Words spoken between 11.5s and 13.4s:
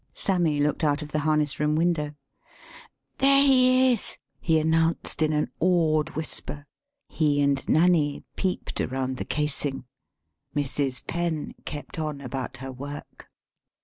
kept on about her work.